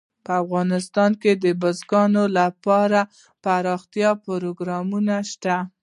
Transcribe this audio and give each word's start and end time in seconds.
په 0.25 0.31
افغانستان 0.43 1.11
کې 1.21 1.31
د 1.43 1.45
بزګانو 1.61 2.23
لپاره 2.39 2.99
دپرمختیا 3.09 4.11
پروګرامونه 4.25 5.15
شته. 5.31 5.55